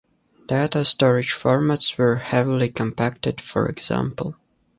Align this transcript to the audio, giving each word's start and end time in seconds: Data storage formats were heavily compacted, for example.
Data 0.47 0.83
storage 0.83 1.31
formats 1.31 1.95
were 1.95 2.15
heavily 2.15 2.69
compacted, 2.69 3.39
for 3.39 3.67
example. 3.67 4.35